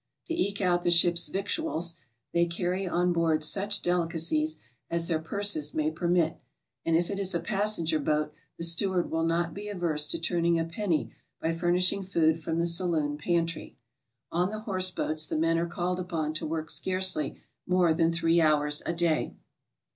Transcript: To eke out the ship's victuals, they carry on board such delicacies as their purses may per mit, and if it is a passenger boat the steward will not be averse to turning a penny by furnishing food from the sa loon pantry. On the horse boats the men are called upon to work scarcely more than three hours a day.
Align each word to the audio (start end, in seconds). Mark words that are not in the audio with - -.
To 0.25 0.33
eke 0.33 0.61
out 0.61 0.81
the 0.81 0.89
ship's 0.89 1.27
victuals, 1.27 1.93
they 2.33 2.47
carry 2.47 2.87
on 2.87 3.13
board 3.13 3.43
such 3.43 3.83
delicacies 3.83 4.57
as 4.89 5.07
their 5.07 5.19
purses 5.19 5.75
may 5.75 5.91
per 5.91 6.07
mit, 6.07 6.39
and 6.83 6.95
if 6.95 7.11
it 7.11 7.19
is 7.19 7.35
a 7.35 7.39
passenger 7.39 7.99
boat 7.99 8.33
the 8.57 8.63
steward 8.63 9.11
will 9.11 9.23
not 9.27 9.53
be 9.53 9.67
averse 9.67 10.07
to 10.07 10.17
turning 10.19 10.57
a 10.57 10.65
penny 10.65 11.13
by 11.39 11.51
furnishing 11.53 12.01
food 12.01 12.41
from 12.41 12.57
the 12.57 12.65
sa 12.65 12.85
loon 12.85 13.15
pantry. 13.15 13.75
On 14.31 14.49
the 14.49 14.61
horse 14.61 14.89
boats 14.89 15.27
the 15.27 15.37
men 15.37 15.59
are 15.59 15.67
called 15.67 15.99
upon 15.99 16.33
to 16.33 16.47
work 16.47 16.71
scarcely 16.71 17.39
more 17.67 17.93
than 17.93 18.11
three 18.11 18.41
hours 18.41 18.81
a 18.87 18.93
day. 18.93 19.35